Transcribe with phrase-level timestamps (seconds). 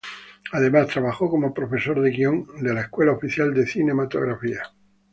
[0.53, 4.63] Además, trabajó como profesor de guion de la Escuela Oficial de Cinematografía.